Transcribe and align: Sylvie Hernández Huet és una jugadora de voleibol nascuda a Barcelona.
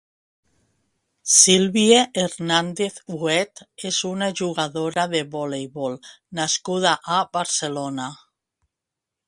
Sylvie 1.33 1.99
Hernández 2.21 2.97
Huet 3.17 3.63
és 3.91 4.01
una 4.13 4.29
jugadora 4.41 5.05
de 5.13 5.23
voleibol 5.37 6.01
nascuda 6.41 6.95
a 7.17 7.19
Barcelona. 7.39 8.09